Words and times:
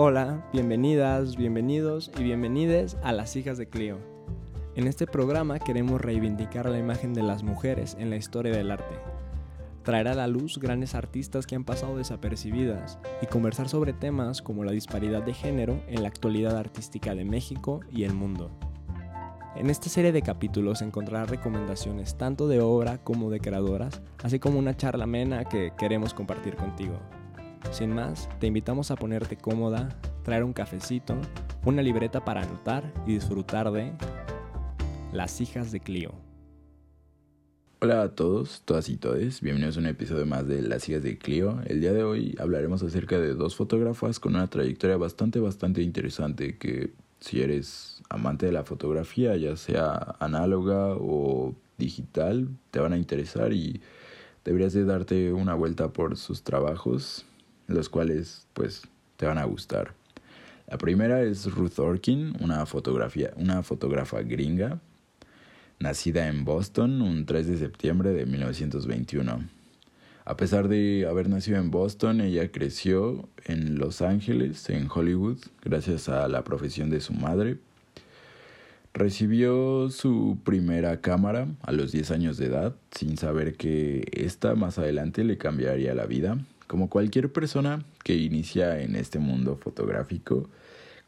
Hola, 0.00 0.48
bienvenidas, 0.52 1.34
bienvenidos 1.34 2.12
y 2.16 2.22
bienvenides 2.22 2.96
a 3.02 3.10
Las 3.10 3.34
Hijas 3.34 3.58
de 3.58 3.68
Clio. 3.68 3.98
En 4.76 4.86
este 4.86 5.08
programa 5.08 5.58
queremos 5.58 6.00
reivindicar 6.00 6.70
la 6.70 6.78
imagen 6.78 7.14
de 7.14 7.24
las 7.24 7.42
mujeres 7.42 7.96
en 7.98 8.08
la 8.08 8.14
historia 8.14 8.52
del 8.52 8.70
arte, 8.70 8.94
traer 9.82 10.06
a 10.06 10.14
la 10.14 10.28
luz 10.28 10.58
grandes 10.58 10.94
artistas 10.94 11.48
que 11.48 11.56
han 11.56 11.64
pasado 11.64 11.96
desapercibidas 11.96 13.00
y 13.20 13.26
conversar 13.26 13.68
sobre 13.68 13.92
temas 13.92 14.40
como 14.40 14.62
la 14.62 14.70
disparidad 14.70 15.24
de 15.24 15.34
género 15.34 15.82
en 15.88 16.02
la 16.02 16.08
actualidad 16.08 16.56
artística 16.56 17.16
de 17.16 17.24
México 17.24 17.80
y 17.90 18.04
el 18.04 18.14
mundo. 18.14 18.52
En 19.56 19.68
esta 19.68 19.88
serie 19.88 20.12
de 20.12 20.22
capítulos 20.22 20.80
encontrarás 20.80 21.28
recomendaciones 21.28 22.16
tanto 22.16 22.46
de 22.46 22.60
obra 22.60 22.98
como 22.98 23.30
de 23.30 23.40
creadoras, 23.40 24.00
así 24.22 24.38
como 24.38 24.60
una 24.60 24.76
charla 24.76 25.02
amena 25.02 25.46
que 25.46 25.72
queremos 25.76 26.14
compartir 26.14 26.54
contigo. 26.54 27.00
Sin 27.70 27.94
más, 27.94 28.28
te 28.40 28.46
invitamos 28.46 28.90
a 28.90 28.96
ponerte 28.96 29.36
cómoda, 29.36 29.88
traer 30.24 30.42
un 30.42 30.52
cafecito, 30.52 31.14
una 31.64 31.82
libreta 31.82 32.24
para 32.24 32.42
anotar 32.42 32.92
y 33.06 33.12
disfrutar 33.14 33.70
de 33.70 33.92
Las 35.12 35.40
hijas 35.40 35.70
de 35.70 35.80
Clio. 35.80 36.12
Hola 37.80 38.02
a 38.02 38.08
todos, 38.14 38.62
todas 38.64 38.88
y 38.88 38.96
todes, 38.96 39.40
bienvenidos 39.40 39.76
a 39.76 39.80
un 39.80 39.86
episodio 39.86 40.26
más 40.26 40.48
de 40.48 40.62
Las 40.62 40.88
hijas 40.88 41.02
de 41.02 41.18
Clio. 41.18 41.60
El 41.66 41.80
día 41.80 41.92
de 41.92 42.02
hoy 42.02 42.34
hablaremos 42.40 42.82
acerca 42.82 43.18
de 43.18 43.34
dos 43.34 43.54
fotógrafas 43.54 44.18
con 44.18 44.34
una 44.34 44.48
trayectoria 44.48 44.96
bastante, 44.96 45.38
bastante 45.38 45.82
interesante 45.82 46.56
que 46.56 46.92
si 47.20 47.42
eres 47.42 48.02
amante 48.08 48.46
de 48.46 48.52
la 48.52 48.64
fotografía, 48.64 49.36
ya 49.36 49.56
sea 49.56 50.16
análoga 50.18 50.94
o 50.96 51.54
digital, 51.76 52.48
te 52.70 52.80
van 52.80 52.94
a 52.94 52.98
interesar 52.98 53.52
y 53.52 53.80
deberías 54.44 54.72
de 54.72 54.84
darte 54.84 55.32
una 55.32 55.54
vuelta 55.54 55.92
por 55.92 56.16
sus 56.16 56.42
trabajos 56.42 57.26
los 57.68 57.88
cuales 57.88 58.46
pues 58.54 58.82
te 59.16 59.26
van 59.26 59.38
a 59.38 59.44
gustar. 59.44 59.94
La 60.68 60.76
primera 60.76 61.22
es 61.22 61.50
Ruth 61.50 61.78
Orkin, 61.78 62.34
una, 62.40 62.66
fotografía, 62.66 63.32
una 63.36 63.62
fotógrafa 63.62 64.20
gringa, 64.22 64.80
nacida 65.78 66.28
en 66.28 66.44
Boston 66.44 67.00
un 67.00 67.24
3 67.24 67.46
de 67.46 67.58
septiembre 67.58 68.10
de 68.12 68.26
1921. 68.26 69.48
A 70.24 70.36
pesar 70.36 70.68
de 70.68 71.06
haber 71.08 71.30
nacido 71.30 71.56
en 71.56 71.70
Boston, 71.70 72.20
ella 72.20 72.52
creció 72.52 73.30
en 73.46 73.78
Los 73.78 74.02
Ángeles, 74.02 74.68
en 74.68 74.86
Hollywood, 74.94 75.38
gracias 75.64 76.10
a 76.10 76.28
la 76.28 76.44
profesión 76.44 76.90
de 76.90 77.00
su 77.00 77.14
madre. 77.14 77.56
Recibió 78.92 79.88
su 79.88 80.36
primera 80.44 81.00
cámara 81.00 81.48
a 81.62 81.72
los 81.72 81.92
10 81.92 82.10
años 82.10 82.36
de 82.36 82.46
edad, 82.46 82.76
sin 82.90 83.16
saber 83.16 83.54
que 83.54 84.06
esta 84.12 84.54
más 84.54 84.78
adelante 84.78 85.24
le 85.24 85.38
cambiaría 85.38 85.94
la 85.94 86.04
vida, 86.04 86.36
como 86.68 86.88
cualquier 86.88 87.32
persona 87.32 87.84
que 88.04 88.14
inicia 88.14 88.80
en 88.80 88.94
este 88.94 89.18
mundo 89.18 89.56
fotográfico, 89.56 90.48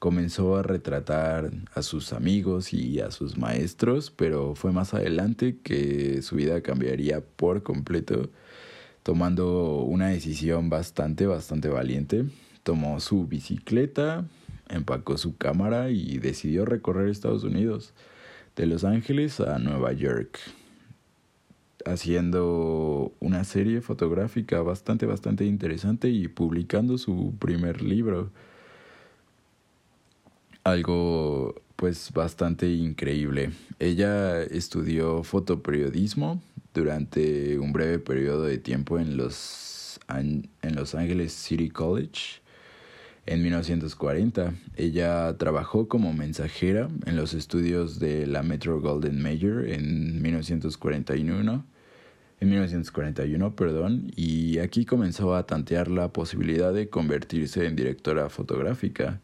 comenzó 0.00 0.56
a 0.56 0.62
retratar 0.62 1.50
a 1.75 1.83
sus 1.83 2.14
amigos 2.14 2.72
y 2.72 3.00
a 3.00 3.11
sus 3.11 3.36
maestros, 3.36 4.11
pero 4.11 4.55
fue 4.56 4.72
más 4.72 4.94
adelante 4.94 5.58
que 5.62 6.22
su 6.22 6.36
vida 6.36 6.62
cambiaría 6.62 7.20
por 7.20 7.62
completo, 7.62 8.30
tomando 9.02 9.83
una 9.83 10.08
decisión 10.08 10.70
bastante, 10.70 11.27
bastante 11.27 11.69
valiente. 11.69 12.24
Tomó 12.62 12.98
su 12.98 13.27
bicicleta, 13.27 14.24
empacó 14.70 15.19
su 15.19 15.36
cámara 15.36 15.91
y 15.91 16.19
decidió 16.19 16.64
recorrer 16.64 17.08
Estados 17.08 17.45
Unidos, 17.45 17.92
de 18.56 18.67
Los 18.67 18.84
Ángeles 18.84 19.41
a 19.41 19.58
Nueva 19.58 19.92
York 19.92 20.39
haciendo 21.86 23.12
una 23.20 23.45
serie 23.45 23.81
fotográfica 23.81 24.62
bastante, 24.62 25.06
bastante 25.06 25.45
interesante 25.45 26.09
y 26.09 26.28
publicando 26.28 26.98
su 26.98 27.34
primer 27.39 27.83
libro. 27.83 28.31
Algo 30.64 31.55
pues 31.77 32.13
bastante 32.13 32.68
increíble. 32.70 33.51
Ella 33.79 34.42
estudió 34.42 35.23
fotoperiodismo 35.23 36.42
durante 36.74 37.58
un 37.58 37.73
breve 37.73 37.98
periodo 37.98 38.45
de 38.45 38.58
tiempo 38.58 38.98
en 38.98 39.17
Los, 39.17 39.98
en 40.08 40.74
los 40.74 40.95
Ángeles 40.95 41.33
City 41.33 41.70
College 41.70 42.41
en 43.27 43.42
1940. 43.42 44.55
Ella 44.77 45.36
trabajó 45.39 45.89
como 45.89 46.12
mensajera 46.12 46.89
en 47.07 47.17
los 47.17 47.33
estudios 47.35 47.98
de 47.98 48.27
la 48.27 48.42
Metro 48.42 48.80
Golden 48.80 49.23
Mayer 49.23 49.70
en 49.70 50.20
1941 50.20 51.64
en 52.40 52.48
1941, 52.48 53.55
perdón, 53.55 54.11
y 54.17 54.58
aquí 54.58 54.86
comenzó 54.86 55.34
a 55.34 55.46
tantear 55.46 55.89
la 55.89 56.08
posibilidad 56.12 56.73
de 56.73 56.89
convertirse 56.89 57.67
en 57.67 57.77
directora 57.77 58.30
fotográfica, 58.30 59.20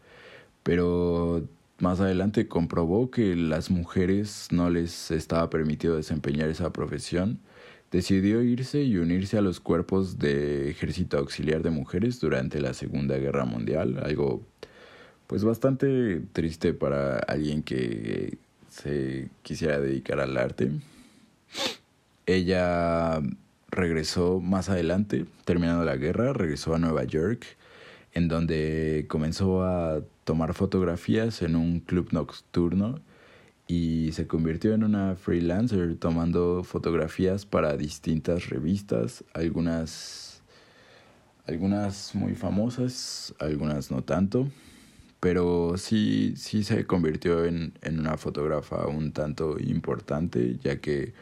pero 0.63 1.49
más 1.79 2.01
adelante 2.01 2.47
comprobó 2.47 3.11
que 3.11 3.35
las 3.35 3.71
mujeres 3.71 4.49
no 4.51 4.69
les 4.69 5.11
estaba 5.11 5.49
permitido 5.49 5.97
desempeñar 5.97 6.51
esa 6.51 6.73
profesión, 6.73 7.41
decidió 7.91 8.43
irse 8.43 8.83
y 8.83 8.99
unirse 8.99 9.39
a 9.39 9.43
los 9.43 9.61
cuerpos 9.61 10.19
de 10.19 10.71
ejército 10.71 11.17
auxiliar 11.19 11.63
de 11.63 11.71
mujeres 11.71 12.21
durante 12.21 12.61
la 12.61 12.75
Segunda 12.75 13.17
Guerra 13.17 13.47
Mundial, 13.47 13.99
algo 14.03 14.43
pues 15.27 15.43
bastante 15.43 16.21
triste 16.33 16.75
para 16.75 17.19
alguien 17.19 17.63
que 17.63 18.39
se 18.69 19.31
quisiera 19.43 19.81
dedicar 19.81 20.21
al 20.21 20.37
arte. 20.37 20.71
Ella 22.27 23.23
regresó 23.71 24.41
más 24.41 24.69
adelante, 24.69 25.27
terminando 25.45 25.85
la 25.85 25.97
guerra, 25.97 26.33
regresó 26.33 26.75
a 26.75 26.79
Nueva 26.79 27.05
York, 27.05 27.47
en 28.15 28.29
donde 28.29 29.07
comenzó 29.09 29.65
a 29.65 30.01
tomar 30.25 30.55
fotografías 30.55 31.43
en 31.43 31.55
un 31.57 31.81
club 31.81 32.09
nocturno 32.13 33.01
y 33.69 34.13
se 34.13 34.27
convirtió 34.27 34.75
en 34.75 34.85
una 34.85 35.17
freelancer 35.17 35.97
tomando 35.97 36.65
fotografías 36.65 37.47
para 37.47 37.77
distintas 37.77 38.49
revistas, 38.49 39.25
algunas 39.35 40.43
algunas 41.47 42.15
muy 42.15 42.35
famosas, 42.35 43.35
algunas 43.39 43.91
no 43.91 44.03
tanto, 44.03 44.49
pero 45.21 45.77
sí, 45.77 46.35
sí 46.37 46.65
se 46.65 46.87
convirtió 46.87 47.45
en, 47.45 47.73
en 47.83 48.01
una 48.01 48.17
fotógrafa 48.17 48.87
un 48.89 49.13
tanto 49.13 49.57
importante, 49.61 50.59
ya 50.63 50.81
que 50.81 51.15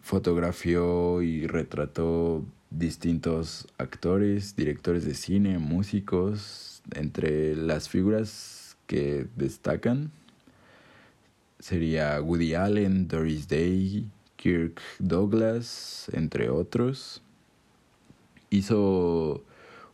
fotografió 0.00 1.22
y 1.22 1.46
retrató 1.46 2.44
distintos 2.70 3.66
actores, 3.78 4.56
directores 4.56 5.04
de 5.04 5.14
cine, 5.14 5.58
músicos, 5.58 6.82
entre 6.94 7.54
las 7.56 7.88
figuras 7.88 8.76
que 8.86 9.26
destacan 9.36 10.10
sería 11.60 12.20
Woody 12.20 12.54
Allen, 12.54 13.06
Doris 13.06 13.46
Day, 13.46 14.06
Kirk 14.36 14.80
Douglas, 14.98 16.10
entre 16.12 16.50
otros. 16.50 17.22
Hizo 18.48 19.44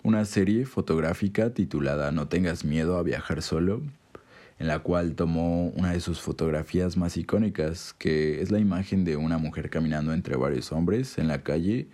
una 0.03 0.25
serie 0.25 0.65
fotográfica 0.65 1.51
titulada 1.51 2.13
No 2.13 2.29
tengas 2.29 2.65
miedo 2.65 2.97
a 2.97 3.03
viajar 3.03 3.43
solo, 3.43 3.83
en 4.59 4.69
la 4.69 4.79
cual 4.81 5.15
tomó 5.15 5.69
una 5.69 5.93
de 5.93 6.01
sus 6.01 6.21
fotografías 6.21 6.97
más 6.97 7.17
icónicas, 7.17 7.93
que 7.93 8.41
es 8.41 8.51
la 8.51 8.59
imagen 8.59 9.05
de 9.05 9.17
una 9.17 9.39
mujer 9.39 9.71
caminando 9.71 10.13
entre 10.13 10.37
varios 10.37 10.73
hombres 10.73 11.19
en 11.19 11.29
la 11.29 11.43
calle 11.43 11.89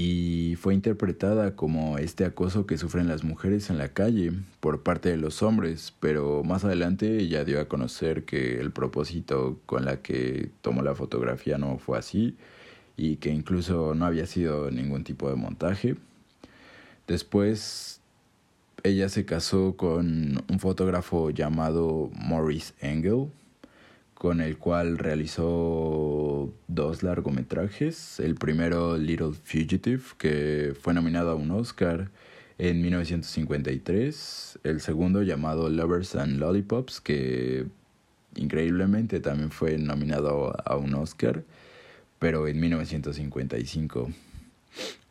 y 0.00 0.54
fue 0.60 0.74
interpretada 0.74 1.56
como 1.56 1.98
este 1.98 2.24
acoso 2.24 2.66
que 2.66 2.78
sufren 2.78 3.08
las 3.08 3.24
mujeres 3.24 3.68
en 3.68 3.78
la 3.78 3.88
calle 3.88 4.32
por 4.60 4.84
parte 4.84 5.08
de 5.08 5.16
los 5.16 5.42
hombres, 5.42 5.92
pero 5.98 6.44
más 6.44 6.64
adelante 6.64 7.18
ella 7.18 7.44
dio 7.44 7.60
a 7.60 7.66
conocer 7.66 8.22
que 8.24 8.60
el 8.60 8.70
propósito 8.70 9.58
con 9.66 9.84
la 9.84 10.00
que 10.00 10.50
tomó 10.62 10.82
la 10.82 10.94
fotografía 10.94 11.58
no 11.58 11.78
fue 11.78 11.98
así 11.98 12.36
y 12.96 13.16
que 13.16 13.30
incluso 13.30 13.96
no 13.96 14.06
había 14.06 14.26
sido 14.26 14.70
ningún 14.70 15.02
tipo 15.02 15.28
de 15.28 15.34
montaje. 15.34 15.96
Después 17.08 17.97
ella 18.82 19.08
se 19.08 19.24
casó 19.24 19.76
con 19.76 20.42
un 20.48 20.58
fotógrafo 20.58 21.30
llamado 21.30 22.10
Maurice 22.14 22.74
Engel, 22.80 23.28
con 24.14 24.40
el 24.40 24.58
cual 24.58 24.98
realizó 24.98 26.52
dos 26.66 27.02
largometrajes. 27.02 28.20
El 28.20 28.34
primero, 28.34 28.96
Little 28.98 29.32
Fugitive, 29.32 30.02
que 30.18 30.74
fue 30.80 30.94
nominado 30.94 31.30
a 31.30 31.34
un 31.34 31.50
Oscar 31.50 32.10
en 32.58 32.82
1953. 32.82 34.58
El 34.64 34.80
segundo, 34.80 35.22
llamado 35.22 35.68
Lovers 35.68 36.16
and 36.16 36.38
Lollipops, 36.38 37.00
que 37.00 37.66
increíblemente 38.34 39.20
también 39.20 39.50
fue 39.50 39.78
nominado 39.78 40.54
a 40.64 40.76
un 40.76 40.94
Oscar, 40.94 41.44
pero 42.18 42.48
en 42.48 42.60
1955. 42.60 44.10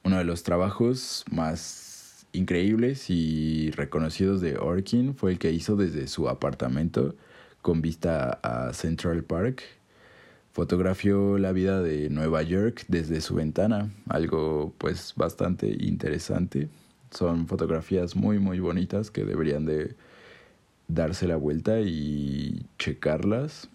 Uno 0.03 0.17
de 0.17 0.23
los 0.23 0.43
trabajos 0.43 1.25
más 1.31 1.86
increíbles 2.33 3.09
y 3.09 3.71
reconocidos 3.71 4.41
de 4.41 4.57
Orkin 4.57 5.15
fue 5.15 5.31
el 5.31 5.39
que 5.39 5.51
hizo 5.51 5.75
desde 5.75 6.07
su 6.07 6.29
apartamento 6.29 7.15
con 7.61 7.81
vista 7.81 8.39
a 8.43 8.73
Central 8.73 9.23
Park. 9.23 9.63
Fotografió 10.53 11.37
la 11.37 11.51
vida 11.51 11.81
de 11.81 12.09
Nueva 12.09 12.41
York 12.41 12.85
desde 12.87 13.21
su 13.21 13.35
ventana, 13.35 13.91
algo 14.09 14.73
pues 14.77 15.13
bastante 15.15 15.67
interesante, 15.79 16.69
Son 17.11 17.47
fotografías 17.47 18.15
muy 18.15 18.39
muy 18.39 18.59
bonitas 18.59 19.11
que 19.11 19.23
deberían 19.23 19.65
de 19.65 19.95
darse 20.87 21.27
la 21.27 21.35
vuelta 21.35 21.79
y 21.81 22.65
checarlas. 22.79 23.69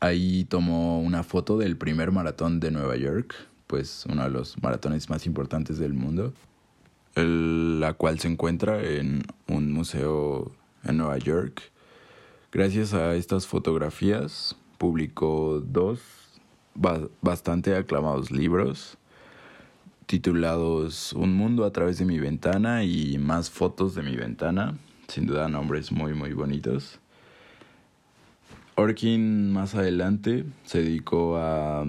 Ahí 0.00 0.44
tomó 0.44 1.00
una 1.00 1.22
foto 1.22 1.58
del 1.58 1.76
primer 1.76 2.10
maratón 2.10 2.60
de 2.60 2.70
Nueva 2.70 2.96
York, 2.96 3.34
pues 3.66 4.04
uno 4.08 4.24
de 4.24 4.30
los 4.30 4.60
maratones 4.62 5.10
más 5.10 5.26
importantes 5.26 5.78
del 5.78 5.92
mundo, 5.92 6.32
la 7.14 7.92
cual 7.94 8.18
se 8.18 8.28
encuentra 8.28 8.82
en 8.82 9.22
un 9.48 9.72
museo 9.72 10.52
en 10.84 10.96
Nueva 10.96 11.18
York. 11.18 11.62
Gracias 12.52 12.94
a 12.94 13.14
estas 13.14 13.46
fotografías 13.46 14.56
publicó 14.78 15.60
dos 15.60 16.00
bastante 17.20 17.76
aclamados 17.76 18.30
libros 18.30 18.96
titulados 20.06 21.12
Un 21.12 21.34
mundo 21.34 21.64
a 21.64 21.70
través 21.70 21.98
de 21.98 22.04
mi 22.04 22.18
ventana 22.18 22.82
y 22.82 23.16
más 23.18 23.48
fotos 23.48 23.94
de 23.94 24.02
mi 24.02 24.16
ventana. 24.16 24.76
Sin 25.06 25.26
duda 25.26 25.48
nombres 25.48 25.92
muy 25.92 26.14
muy 26.14 26.32
bonitos. 26.32 26.98
Orkin 28.74 29.52
más 29.52 29.76
adelante 29.76 30.44
se 30.64 30.82
dedicó 30.82 31.36
a 31.36 31.86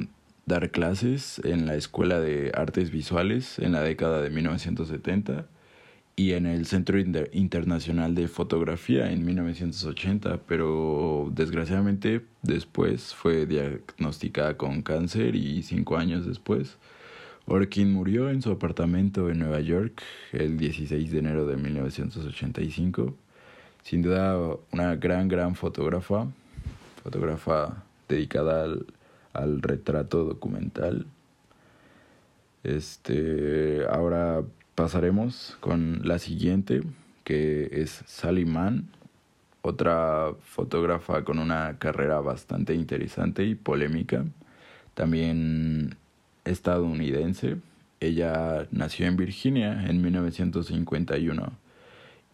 dar 0.51 0.69
clases 0.69 1.41
en 1.45 1.65
la 1.65 1.75
Escuela 1.75 2.19
de 2.19 2.51
Artes 2.53 2.91
Visuales 2.91 3.57
en 3.57 3.71
la 3.71 3.81
década 3.81 4.21
de 4.21 4.29
1970 4.29 5.45
y 6.17 6.33
en 6.33 6.45
el 6.45 6.65
Centro 6.65 6.99
Internacional 6.99 8.15
de 8.15 8.27
Fotografía 8.27 9.11
en 9.11 9.25
1980, 9.25 10.41
pero 10.47 11.31
desgraciadamente 11.33 12.25
después 12.41 13.15
fue 13.15 13.45
diagnosticada 13.45 14.57
con 14.57 14.81
cáncer 14.81 15.35
y 15.35 15.63
cinco 15.63 15.97
años 15.97 16.25
después 16.25 16.77
Orkin 17.47 17.91
murió 17.91 18.29
en 18.29 18.41
su 18.41 18.51
apartamento 18.51 19.29
en 19.29 19.39
Nueva 19.39 19.61
York 19.61 20.03
el 20.31 20.57
16 20.57 21.11
de 21.11 21.19
enero 21.19 21.45
de 21.45 21.57
1985. 21.57 23.15
Sin 23.83 24.01
duda 24.01 24.37
una 24.71 24.95
gran, 24.95 25.27
gran 25.27 25.55
fotógrafa, 25.55 26.27
fotógrafa 27.03 27.83
dedicada 28.07 28.65
al, 28.65 28.85
al 29.33 29.61
retrato 29.61 30.23
documental. 30.23 31.05
Este, 32.63 33.85
ahora 33.89 34.43
pasaremos 34.75 35.57
con 35.59 36.01
la 36.03 36.19
siguiente, 36.19 36.81
que 37.23 37.69
es 37.71 38.03
Sally 38.05 38.45
Mann, 38.45 38.89
otra 39.61 40.33
fotógrafa 40.43 41.23
con 41.23 41.39
una 41.39 41.77
carrera 41.77 42.19
bastante 42.19 42.73
interesante 42.73 43.43
y 43.43 43.55
polémica. 43.55 44.25
También 44.93 45.95
estadounidense. 46.45 47.57
Ella 47.99 48.67
nació 48.71 49.05
en 49.05 49.17
Virginia 49.17 49.85
en 49.87 50.01
1951. 50.01 51.53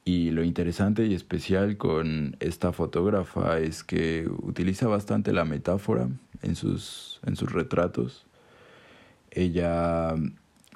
Y 0.08 0.32
lo 0.32 0.46
interesante 0.46 1.06
y 1.06 1.14
especial 1.14 1.76
con 1.76 2.38
esta 2.40 2.72
fotógrafa 2.72 3.60
es 3.60 3.84
que 3.84 4.26
utiliza 4.42 4.88
bastante 4.88 5.34
la 5.34 5.44
metáfora 5.44 6.08
en 6.44 6.56
sus, 6.56 7.20
en 7.26 7.36
sus 7.36 7.52
retratos. 7.52 8.26
Ella, 9.32 10.16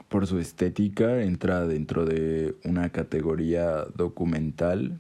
por 0.10 0.28
su 0.28 0.38
estética, 0.38 1.22
entra 1.22 1.66
dentro 1.66 2.04
de 2.04 2.56
una 2.66 2.90
categoría 2.90 3.86
documental, 3.96 5.00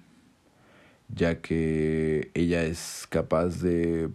ya 1.13 1.41
que 1.41 2.31
ella 2.33 2.63
es 2.63 3.07
capaz 3.09 3.61
de 3.61 4.11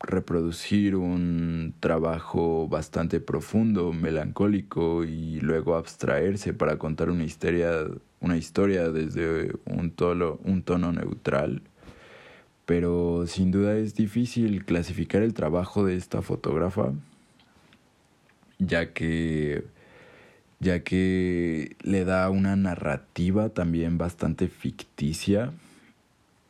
reproducir 0.00 0.96
un 0.96 1.74
trabajo 1.78 2.66
bastante 2.66 3.20
profundo, 3.20 3.92
melancólico 3.92 5.04
y 5.04 5.38
luego 5.38 5.76
abstraerse 5.76 6.54
para 6.54 6.76
contar 6.76 7.08
una 7.08 7.22
historia, 7.22 7.86
una 8.20 8.36
historia 8.36 8.90
desde 8.90 9.52
un 9.64 9.90
tono, 9.90 10.38
un 10.44 10.62
tono 10.62 10.92
neutral. 10.92 11.62
Pero 12.66 13.24
sin 13.26 13.50
duda 13.50 13.76
es 13.76 13.94
difícil 13.94 14.64
clasificar 14.64 15.22
el 15.22 15.34
trabajo 15.34 15.84
de 15.84 15.96
esta 15.96 16.22
fotógrafa, 16.22 16.92
ya 18.58 18.92
que 18.92 19.64
ya 20.60 20.84
que 20.84 21.76
le 21.82 22.04
da 22.04 22.28
una 22.30 22.54
narrativa 22.54 23.48
también 23.48 23.98
bastante 23.98 24.48
ficticia. 24.48 25.52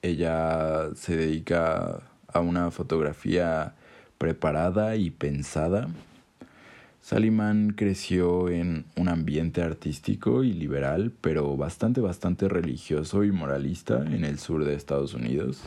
Ella 0.03 0.91
se 0.97 1.17
dedica 1.17 2.03
a 2.27 2.41
una 2.41 2.71
fotografía 2.73 3.75
preparada 4.19 4.97
y 4.97 5.11
pensada. 5.11 5.89
Saliman 7.11 7.71
creció 7.71 8.49
en 8.49 8.85
un 8.97 9.09
ambiente 9.09 9.63
artístico 9.63 10.45
y 10.45 10.53
liberal, 10.53 11.13
pero 11.21 11.57
bastante, 11.57 12.01
bastante 12.01 12.49
religioso 12.49 13.25
y 13.25 13.33
moralista 13.33 13.97
en 14.07 14.25
el 14.25 14.39
sur 14.39 14.65
de 14.65 14.77
Estados 14.77 15.15
Unidos. 15.15 15.61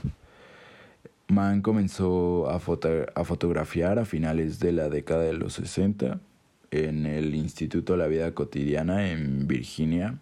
Mann 1.28 1.62
comenzó 1.62 2.50
a, 2.50 2.56
a 2.56 3.26
fotografiar 3.26 4.00
a 4.00 4.06
finales 4.06 4.60
de 4.60 4.72
la 4.72 4.88
década 4.88 5.24
de 5.24 5.34
los 5.34 5.56
60 5.56 6.22
en 6.72 7.06
el 7.06 7.36
Instituto 7.36 7.92
de 7.92 8.00
la 8.00 8.08
Vida 8.08 8.34
Cotidiana 8.34 9.12
en 9.12 9.46
Virginia 9.46 10.20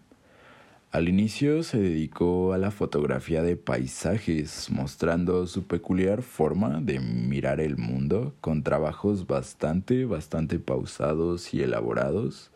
al 0.92 1.08
inicio 1.08 1.64
se 1.64 1.80
dedicó 1.80 2.52
a 2.52 2.58
la 2.58 2.70
fotografía 2.70 3.42
de 3.44 3.56
paisajes, 3.56 4.70
mostrando 4.70 5.48
su 5.48 5.64
peculiar 5.64 6.22
forma 6.22 6.82
de 6.82 7.00
mirar 7.00 7.62
el 7.62 7.78
mundo 7.78 8.34
con 8.42 8.62
trabajos 8.62 9.26
bastante, 9.26 10.04
bastante 10.04 10.60
pausados 10.60 11.54
y 11.54 11.62
elaborados. 11.62 12.52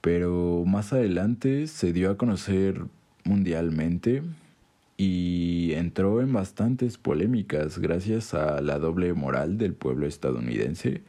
Pero 0.00 0.64
más 0.66 0.94
adelante 0.94 1.66
se 1.66 1.92
dio 1.92 2.10
a 2.10 2.16
conocer 2.16 2.82
mundialmente 3.24 4.22
y 4.96 5.72
entró 5.74 6.22
en 6.22 6.32
bastantes 6.32 6.96
polémicas 6.96 7.78
gracias 7.78 8.32
a 8.32 8.62
la 8.62 8.78
doble 8.78 9.12
moral 9.12 9.58
del 9.58 9.74
pueblo 9.74 10.06
estadounidense 10.06 11.02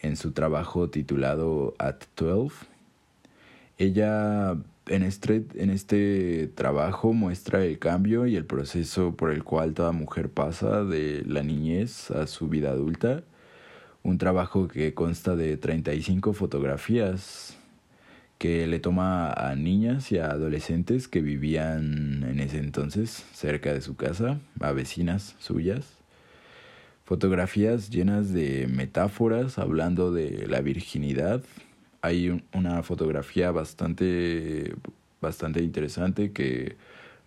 en 0.00 0.16
su 0.16 0.30
trabajo 0.30 0.90
titulado 0.90 1.74
At 1.78 2.04
12. 2.16 2.75
Ella 3.78 4.56
en 4.86 5.02
este, 5.02 5.44
en 5.54 5.70
este 5.70 6.48
trabajo 6.54 7.12
muestra 7.12 7.64
el 7.64 7.78
cambio 7.78 8.26
y 8.26 8.36
el 8.36 8.44
proceso 8.44 9.16
por 9.16 9.32
el 9.32 9.42
cual 9.44 9.74
toda 9.74 9.92
mujer 9.92 10.30
pasa 10.30 10.84
de 10.84 11.24
la 11.26 11.42
niñez 11.42 12.10
a 12.10 12.26
su 12.26 12.48
vida 12.48 12.70
adulta. 12.70 13.22
Un 14.02 14.18
trabajo 14.18 14.68
que 14.68 14.94
consta 14.94 15.34
de 15.34 15.56
35 15.56 16.32
fotografías 16.32 17.56
que 18.38 18.66
le 18.66 18.78
toma 18.78 19.32
a 19.32 19.56
niñas 19.56 20.12
y 20.12 20.18
a 20.18 20.30
adolescentes 20.30 21.08
que 21.08 21.20
vivían 21.20 22.22
en 22.22 22.38
ese 22.40 22.58
entonces 22.58 23.24
cerca 23.32 23.72
de 23.72 23.80
su 23.80 23.96
casa, 23.96 24.38
a 24.60 24.72
vecinas 24.72 25.34
suyas. 25.38 25.86
Fotografías 27.04 27.90
llenas 27.90 28.32
de 28.32 28.68
metáforas 28.68 29.58
hablando 29.58 30.12
de 30.12 30.46
la 30.48 30.60
virginidad, 30.60 31.42
hay 32.06 32.42
una 32.54 32.82
fotografía 32.82 33.50
bastante, 33.50 34.74
bastante 35.20 35.62
interesante 35.62 36.32
que 36.32 36.76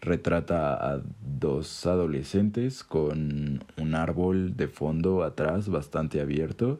retrata 0.01 0.74
a 0.74 1.01
dos 1.38 1.86
adolescentes 1.86 2.83
con 2.86 3.63
un 3.77 3.95
árbol 3.95 4.55
de 4.55 4.69
fondo 4.69 5.24
atrás 5.24 5.67
bastante 5.67 6.21
abierto, 6.21 6.79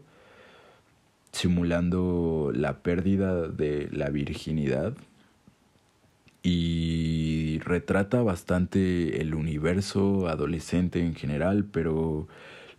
simulando 1.34 2.52
la 2.56 2.78
pérdida 2.78 3.48
de 3.50 3.90
la 3.92 4.10
virginidad. 4.10 4.94
Y 6.42 7.60
retrata 7.66 8.24
bastante 8.24 9.22
el 9.22 9.36
universo 9.36 10.30
adolescente 10.30 11.06
en 11.06 11.14
general, 11.14 11.66
pero 11.66 12.30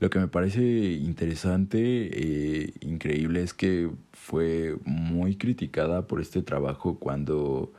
lo 0.01 0.09
que 0.09 0.19
me 0.19 0.29
parece 0.29 0.63
interesante, 0.63 1.79
e 1.79 2.73
increíble, 2.81 3.43
es 3.43 3.53
que 3.53 3.91
fue 4.13 4.77
muy 4.85 5.37
criticada 5.37 6.07
por 6.07 6.23
este 6.23 6.43
trabajo 6.43 6.99
cuando 6.99 7.71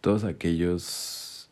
todos 0.00 0.22
aquellos, 0.22 1.50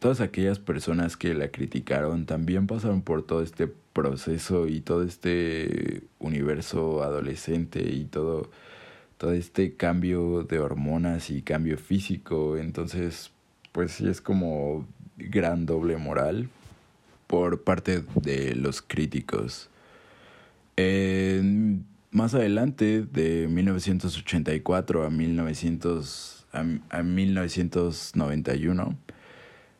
todas 0.00 0.20
aquellas 0.20 0.58
personas 0.58 1.16
que 1.16 1.34
la 1.34 1.48
criticaron 1.48 2.26
también 2.26 2.66
pasaron 2.66 3.02
por 3.02 3.24
todo 3.24 3.42
este 3.42 3.68
proceso 3.92 4.66
y 4.66 4.80
todo 4.80 5.04
este 5.04 6.02
universo 6.18 7.04
adolescente 7.04 7.80
y 7.92 8.06
todo, 8.06 8.50
todo 9.18 9.32
este 9.32 9.74
cambio 9.74 10.42
de 10.42 10.58
hormonas 10.58 11.30
y 11.30 11.42
cambio 11.42 11.78
físico. 11.78 12.56
Entonces, 12.56 13.30
pues 13.70 13.92
sí 13.92 14.08
es 14.08 14.20
como 14.20 14.84
gran 15.16 15.64
doble 15.64 15.96
moral 15.96 16.48
por 17.28 17.62
parte 17.62 18.02
de 18.22 18.56
los 18.56 18.82
críticos. 18.82 19.70
más 22.10 22.34
adelante, 22.34 23.02
de 23.02 23.46
1984 23.48 25.04
a, 25.04 25.10
1900, 25.10 26.46
a, 26.90 27.02
1991, 27.02 28.98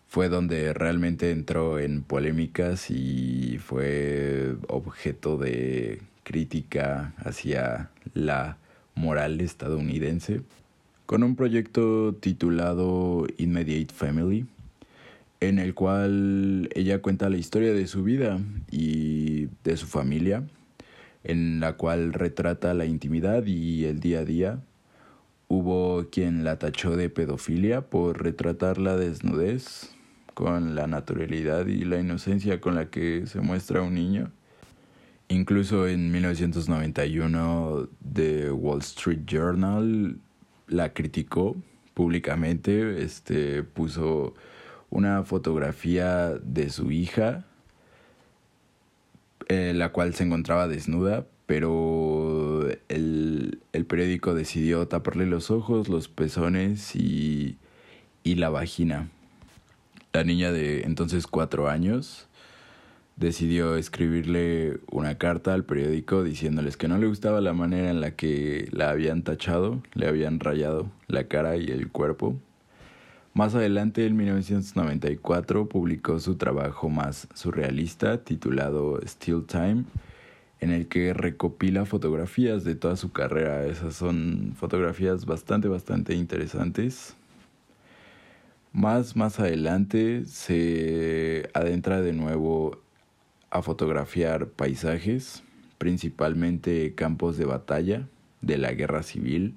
fue 0.07 0.28
donde 0.28 0.73
realmente 0.73 1.33
entró 1.33 1.81
en 1.81 2.02
polémicas 2.02 2.90
y 2.90 3.59
fue 3.59 4.57
objeto 4.69 5.37
de 5.38 6.00
crítica 6.23 7.14
hacia 7.19 7.90
la 8.14 8.59
moral 8.95 9.40
estadounidense. 9.40 10.43
con 11.07 11.23
un 11.23 11.37
proyecto 11.37 12.14
titulado 12.21 13.26
Immediate 13.38 13.95
Family, 13.95 14.47
en 15.40 15.59
el 15.59 15.75
cual 15.75 16.68
ella 16.75 17.00
cuenta 17.00 17.28
la 17.28 17.37
historia 17.37 17.73
de 17.73 17.87
su 17.87 18.02
vida 18.02 18.40
y 18.71 19.49
de 19.64 19.76
su 19.76 19.87
familia, 19.87 20.45
en 21.25 21.61
la 21.61 21.75
cual 21.75 22.12
retrata 22.12 22.75
la 22.75 22.87
intimidad 22.87 23.45
y 23.47 23.85
el 23.85 24.00
día 24.00 24.21
a 24.21 24.25
día. 24.25 24.61
Hubo 25.49 26.09
quien 26.11 26.45
la 26.45 26.59
tachó 26.59 26.97
de 26.97 27.09
pedofilia 27.09 27.83
por 27.83 28.23
retratar 28.23 28.78
la 28.78 28.97
desnudez 28.97 29.95
con 30.35 30.75
la 30.75 30.87
naturalidad 30.87 31.66
y 31.66 31.85
la 31.85 31.99
inocencia 31.99 32.61
con 32.61 32.75
la 32.75 32.90
que 32.90 33.26
se 33.26 33.40
muestra 33.40 33.83
un 33.83 33.95
niño. 33.95 34.30
Incluso 35.28 35.88
en 35.88 36.11
1991 36.11 37.88
The 38.12 38.50
Wall 38.52 38.80
Street 38.80 39.21
Journal 39.26 40.18
la 40.68 40.92
criticó 40.92 41.57
públicamente, 41.95 43.02
este 43.02 43.62
puso 43.62 44.35
una 44.90 45.23
fotografía 45.25 46.30
de 46.42 46.71
su 46.71 46.90
hija, 46.90 47.45
eh, 49.49 49.73
la 49.75 49.92
cual 49.92 50.14
se 50.14 50.25
encontraba 50.25 50.68
desnuda, 50.68 51.26
pero 51.47 52.68
el, 52.88 53.61
el, 53.73 53.87
periódico 53.87 54.35
decidió 54.35 54.87
taparle 54.88 55.26
los 55.26 55.50
ojos, 55.50 55.88
los 55.88 56.09
pezones 56.09 56.95
y, 56.95 57.57
y 58.23 58.35
la 58.35 58.50
vagina. 58.50 59.09
La 60.12 60.25
niña 60.25 60.52
de 60.52 60.83
entonces 60.83 61.26
cuatro 61.26 61.68
años 61.68 62.28
decidió 63.18 63.76
escribirle 63.76 64.78
una 64.90 65.18
carta 65.18 65.52
al 65.52 65.64
periódico 65.64 66.23
diciéndoles 66.23 66.76
que 66.76 66.88
no 66.88 66.99
le 66.99 67.07
gustaba 67.07 67.40
la 67.40 67.52
manera 67.52 67.90
en 67.90 68.00
la 68.00 68.12
que 68.12 68.68
la 68.71 68.90
habían 68.90 69.23
tachado, 69.23 69.83
le 69.95 70.07
habían 70.07 70.40
rayado 70.40 70.90
la 71.09 71.25
cara 71.25 71.57
y 71.57 71.66
el 71.66 71.90
cuerpo. 71.90 72.37
Más 73.38 73.54
adelante, 73.54 74.04
en 74.04 74.16
1994, 74.16 75.68
publicó 75.68 76.18
su 76.18 76.35
trabajo 76.35 76.88
más 76.88 77.28
surrealista 77.35 78.25
titulado 78.25 78.99
Still 79.07 79.45
Time, 79.47 79.85
en 80.59 80.73
el 80.73 80.88
que 80.88 81.14
recopila 81.14 81.85
fotografías 81.85 82.64
de 82.64 82.75
toda 82.75 82.97
su 82.97 83.12
carrera. 83.12 83.64
Esas 83.66 83.95
son 83.95 84.54
fotografías 84.57 85.25
bastante, 85.25 85.68
bastante 85.68 86.16
interesantes. 86.16 87.14
Más, 88.73 89.14
más 89.14 89.38
adelante 89.38 90.25
se 90.25 91.49
adentra 91.54 92.02
de 92.02 92.14
nuevo 92.14 92.80
a 93.50 93.62
fotografiar 93.62 94.49
paisajes, 94.49 95.45
principalmente 95.78 96.92
campos 96.97 97.38
de 97.38 97.45
batalla 97.45 98.09
de 98.40 98.59
la 98.59 98.73
guerra 98.73 99.04
civil. 99.04 99.54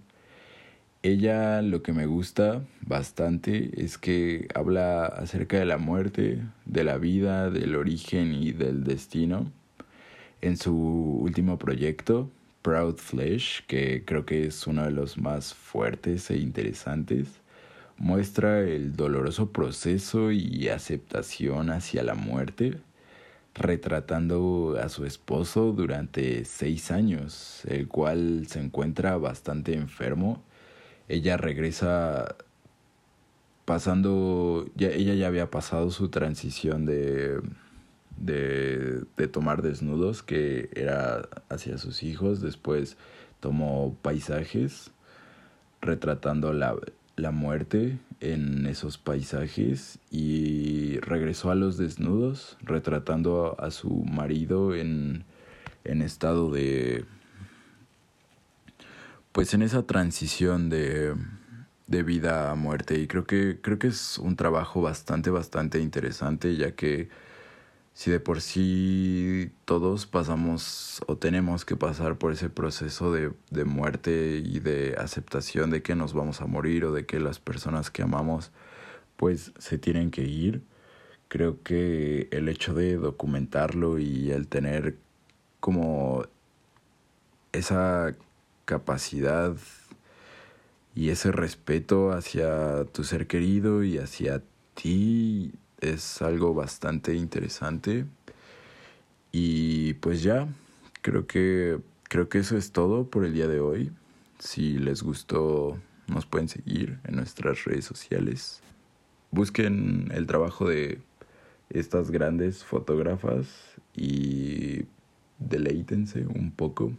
Ella 1.03 1.63
lo 1.63 1.81
que 1.81 1.93
me 1.93 2.05
gusta 2.05 2.61
bastante 2.81 3.71
es 3.83 3.97
que 3.97 4.47
habla 4.53 5.05
acerca 5.05 5.57
de 5.57 5.65
la 5.65 5.79
muerte, 5.79 6.43
de 6.65 6.83
la 6.83 6.99
vida, 6.99 7.49
del 7.49 7.75
origen 7.75 8.33
y 8.33 8.51
del 8.51 8.83
destino. 8.83 9.51
En 10.41 10.57
su 10.57 10.75
último 10.75 11.57
proyecto, 11.57 12.29
Proud 12.61 12.97
Flesh, 12.97 13.65
que 13.65 14.03
creo 14.05 14.27
que 14.27 14.45
es 14.45 14.67
uno 14.67 14.83
de 14.83 14.91
los 14.91 15.17
más 15.17 15.55
fuertes 15.55 16.29
e 16.29 16.37
interesantes, 16.37 17.29
muestra 17.97 18.59
el 18.61 18.95
doloroso 18.95 19.51
proceso 19.51 20.31
y 20.31 20.69
aceptación 20.69 21.71
hacia 21.71 22.03
la 22.03 22.13
muerte 22.13 22.77
retratando 23.55 24.77
a 24.81 24.89
su 24.89 25.05
esposo 25.05 25.71
durante 25.71 26.45
seis 26.45 26.91
años, 26.91 27.63
el 27.65 27.87
cual 27.87 28.45
se 28.47 28.59
encuentra 28.59 29.17
bastante 29.17 29.73
enfermo. 29.73 30.43
Ella 31.11 31.35
regresa 31.35 32.35
pasando, 33.65 34.65
ya, 34.75 34.89
ella 34.89 35.13
ya 35.13 35.27
había 35.27 35.51
pasado 35.51 35.91
su 35.91 36.07
transición 36.07 36.85
de, 36.85 37.41
de, 38.17 39.03
de 39.17 39.27
tomar 39.27 39.61
desnudos, 39.61 40.23
que 40.23 40.69
era 40.73 41.27
hacia 41.49 41.77
sus 41.77 42.03
hijos, 42.03 42.41
después 42.41 42.95
tomó 43.41 43.97
paisajes 44.01 44.91
retratando 45.81 46.53
la, 46.53 46.75
la 47.17 47.31
muerte 47.31 47.99
en 48.19 48.65
esos 48.67 48.97
paisajes 48.97 49.99
y 50.11 50.99
regresó 50.99 51.51
a 51.51 51.55
los 51.55 51.77
desnudos 51.77 52.57
retratando 52.61 53.55
a, 53.59 53.71
su 53.71 53.89
marido 53.89 54.75
en, 54.75 55.25
en 55.83 56.01
estado 56.01 56.51
de 56.51 57.05
pues 59.31 59.53
en 59.53 59.61
esa 59.61 59.83
transición 59.83 60.69
de, 60.69 61.15
de 61.87 62.03
vida 62.03 62.51
a 62.51 62.55
muerte 62.55 62.99
y 62.99 63.07
creo 63.07 63.25
que 63.25 63.59
creo 63.61 63.79
que 63.79 63.87
es 63.87 64.17
un 64.17 64.35
trabajo 64.35 64.81
bastante 64.81 65.29
bastante 65.29 65.79
interesante 65.79 66.55
ya 66.55 66.71
que 66.75 67.09
si 67.93 68.09
de 68.11 68.19
por 68.19 68.41
sí 68.41 69.51
todos 69.65 70.05
pasamos 70.07 71.01
o 71.07 71.17
tenemos 71.17 71.65
que 71.65 71.75
pasar 71.75 72.17
por 72.17 72.31
ese 72.31 72.49
proceso 72.49 73.11
de, 73.11 73.33
de, 73.49 73.65
muerte 73.65 74.41
y 74.43 74.59
de 74.59 74.95
aceptación 74.97 75.71
de 75.71 75.81
que 75.83 75.95
nos 75.95 76.13
vamos 76.13 76.41
a 76.41 76.47
morir 76.47 76.85
o 76.85 76.93
de 76.93 77.05
que 77.05 77.19
las 77.19 77.39
personas 77.39 77.91
que 77.91 78.01
amamos 78.03 78.51
pues 79.17 79.51
se 79.59 79.77
tienen 79.77 80.09
que 80.09 80.23
ir, 80.23 80.63
creo 81.27 81.61
que 81.63 82.27
el 82.31 82.49
hecho 82.49 82.73
de 82.73 82.95
documentarlo 82.97 83.99
y 83.99 84.31
el 84.31 84.47
tener 84.47 84.97
como 85.59 86.23
esa 87.51 88.15
capacidad 88.71 89.53
y 90.95 91.09
ese 91.09 91.33
respeto 91.33 92.13
hacia 92.13 92.85
tu 92.85 93.03
ser 93.03 93.27
querido 93.27 93.83
y 93.83 93.97
hacia 93.97 94.41
ti 94.75 95.51
es 95.81 96.21
algo 96.21 96.53
bastante 96.53 97.15
interesante. 97.15 98.05
Y 99.33 99.95
pues 99.95 100.23
ya, 100.23 100.47
creo 101.01 101.27
que 101.27 101.79
creo 102.03 102.29
que 102.29 102.37
eso 102.39 102.55
es 102.55 102.71
todo 102.71 103.09
por 103.09 103.25
el 103.25 103.33
día 103.33 103.49
de 103.49 103.59
hoy. 103.59 103.91
Si 104.39 104.77
les 104.77 105.03
gustó, 105.03 105.77
nos 106.07 106.25
pueden 106.25 106.47
seguir 106.47 106.97
en 107.03 107.17
nuestras 107.17 107.65
redes 107.65 107.83
sociales. 107.83 108.61
Busquen 109.31 110.09
el 110.13 110.27
trabajo 110.27 110.69
de 110.69 111.01
estas 111.69 112.09
grandes 112.09 112.63
fotógrafas 112.63 113.47
y 113.97 114.85
deleítense 115.39 116.25
un 116.25 116.51
poco. 116.51 116.93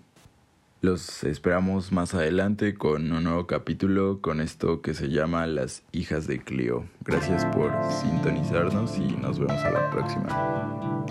Los 0.82 1.22
esperamos 1.22 1.92
más 1.92 2.12
adelante 2.12 2.74
con 2.74 3.12
un 3.12 3.22
nuevo 3.22 3.46
capítulo 3.46 4.20
con 4.20 4.40
esto 4.40 4.82
que 4.82 4.94
se 4.94 5.10
llama 5.10 5.46
Las 5.46 5.84
hijas 5.92 6.26
de 6.26 6.42
Clio. 6.42 6.86
Gracias 7.04 7.44
por 7.54 7.72
sintonizarnos 8.00 8.98
y 8.98 9.06
nos 9.12 9.38
vemos 9.38 9.62
a 9.62 9.70
la 9.70 9.90
próxima. 9.92 11.06